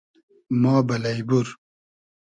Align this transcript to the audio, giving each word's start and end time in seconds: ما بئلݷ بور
ما 0.61 0.75
بئلݷ 0.87 1.17
بور 1.27 1.47